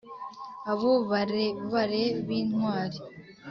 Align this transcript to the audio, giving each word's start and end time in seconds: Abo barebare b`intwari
Abo 0.71 0.91
barebare 1.09 2.03
b`intwari 2.25 2.97